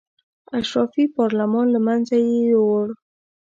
[0.57, 2.87] اشرافي پارلمان له منځه یې یووړ.